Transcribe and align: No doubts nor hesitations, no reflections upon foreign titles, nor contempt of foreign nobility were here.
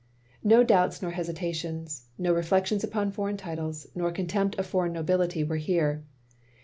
No 0.43 0.63
doubts 0.63 1.03
nor 1.03 1.11
hesitations, 1.11 2.07
no 2.17 2.33
reflections 2.33 2.83
upon 2.83 3.11
foreign 3.11 3.37
titles, 3.37 3.85
nor 3.93 4.09
contempt 4.11 4.57
of 4.57 4.65
foreign 4.65 4.93
nobility 4.93 5.43
were 5.43 5.57
here. 5.57 6.03